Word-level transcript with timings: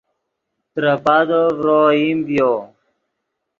ترے 0.73 0.93
پادو 1.03 1.41
ڤرو 1.57 1.77
اوئیم 1.85 2.17
ڤیو 2.27 2.51